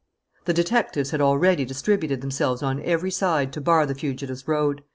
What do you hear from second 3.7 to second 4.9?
the fugitive's road.